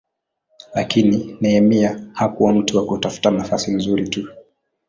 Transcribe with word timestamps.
Lakini 0.75 1.37
Nehemia 1.41 2.09
hakuwa 2.13 2.53
mtu 2.53 2.77
wa 2.77 2.85
kutafuta 2.85 3.31
nafasi 3.31 3.71
nzuri 3.71 4.07
tu. 4.09 4.27